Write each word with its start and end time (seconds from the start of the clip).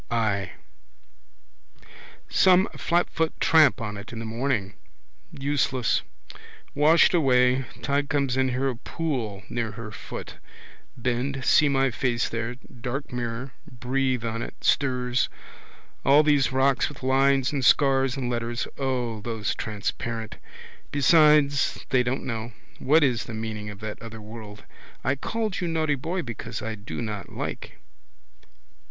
I. 0.09 0.53
Some 2.27 2.67
flatfoot 2.75 3.39
tramp 3.39 3.79
on 3.79 3.97
it 3.97 4.11
in 4.11 4.17
the 4.17 4.25
morning. 4.25 4.73
Useless. 5.31 6.01
Washed 6.73 7.13
away. 7.13 7.65
Tide 7.83 8.09
comes 8.09 8.33
here. 8.33 8.49
Saw 8.51 8.63
a 8.63 8.75
pool 8.77 9.43
near 9.47 9.73
her 9.73 9.91
foot. 9.91 10.37
Bend, 10.97 11.45
see 11.45 11.69
my 11.69 11.91
face 11.91 12.29
there, 12.29 12.55
dark 12.55 13.13
mirror, 13.13 13.51
breathe 13.69 14.25
on 14.25 14.41
it, 14.41 14.55
stirs. 14.63 15.29
All 16.03 16.23
these 16.23 16.51
rocks 16.51 16.89
with 16.89 17.03
lines 17.03 17.51
and 17.51 17.63
scars 17.63 18.17
and 18.17 18.27
letters. 18.27 18.67
O, 18.79 19.21
those 19.21 19.53
transparent! 19.53 20.37
Besides 20.91 21.85
they 21.91 22.01
don't 22.01 22.25
know. 22.25 22.53
What 22.79 23.03
is 23.03 23.25
the 23.25 23.35
meaning 23.35 23.69
of 23.69 23.81
that 23.81 24.01
other 24.01 24.19
world. 24.19 24.63
I 25.03 25.13
called 25.13 25.61
you 25.61 25.67
naughty 25.67 25.93
boy 25.93 26.23
because 26.23 26.63
I 26.63 26.73
do 26.73 27.03
not 27.03 27.31
like. 27.31 27.73